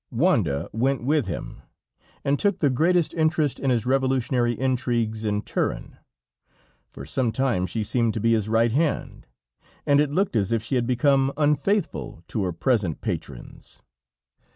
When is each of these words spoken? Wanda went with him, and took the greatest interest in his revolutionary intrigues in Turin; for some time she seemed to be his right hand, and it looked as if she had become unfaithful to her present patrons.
Wanda 0.09 0.67
went 0.73 1.03
with 1.03 1.27
him, 1.27 1.61
and 2.23 2.39
took 2.39 2.57
the 2.57 2.71
greatest 2.71 3.13
interest 3.13 3.59
in 3.59 3.69
his 3.69 3.85
revolutionary 3.85 4.53
intrigues 4.59 5.23
in 5.23 5.43
Turin; 5.43 5.97
for 6.89 7.05
some 7.05 7.31
time 7.31 7.67
she 7.67 7.83
seemed 7.83 8.15
to 8.15 8.19
be 8.19 8.31
his 8.33 8.49
right 8.49 8.71
hand, 8.71 9.27
and 9.85 10.01
it 10.01 10.09
looked 10.09 10.35
as 10.35 10.51
if 10.51 10.63
she 10.63 10.73
had 10.73 10.87
become 10.87 11.31
unfaithful 11.37 12.23
to 12.29 12.43
her 12.45 12.51
present 12.51 12.99
patrons. 13.01 13.83